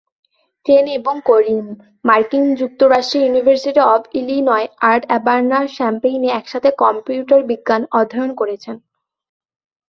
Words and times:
Chain 0.65 0.85
এবং 0.97 1.15
করিম 1.25 1.65
মার্কিন 2.05 2.45
যুক্তরাষ্ট্রের 2.55 3.23
ইউনিভার্সিটি 3.23 3.81
অব 3.93 4.01
ইলিনয় 4.19 4.67
অ্যাট 4.81 5.03
আর্বানা-শ্যাম্পেইন-এ 5.15 6.29
একসাথে 6.31 6.69
কম্পিউটার 6.83 7.39
বিজ্ঞান 7.49 7.81
অধ্যয়ন 7.91 8.31
করেছেন। 8.35 8.75